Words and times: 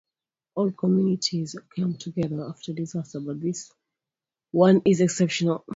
All 0.55 0.71
communities 0.71 1.55
come 1.75 1.95
together 1.95 2.43
after 2.49 2.71
a 2.71 2.75
disaster, 2.75 3.19
but 3.19 3.39
this 3.39 3.71
one 4.49 4.81
is 4.83 4.99
exceptional. 4.99 5.63